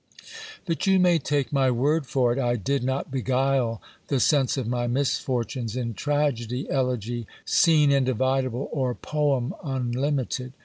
[0.65, 4.65] But you may take my word for it, I did not beguile the sense of
[4.65, 10.53] my misfortunes in tragedy, elegy, scene individ able, or poem unlimited.